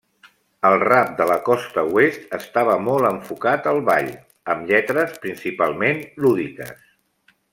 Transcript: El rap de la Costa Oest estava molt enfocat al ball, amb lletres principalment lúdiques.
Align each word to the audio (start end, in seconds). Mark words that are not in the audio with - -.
El 0.67 0.75
rap 0.83 1.11
de 1.19 1.27
la 1.31 1.35
Costa 1.49 1.83
Oest 1.97 2.33
estava 2.37 2.77
molt 2.87 3.09
enfocat 3.11 3.69
al 3.73 3.81
ball, 3.91 4.09
amb 4.55 4.73
lletres 4.73 5.15
principalment 5.27 6.03
lúdiques. 6.25 6.83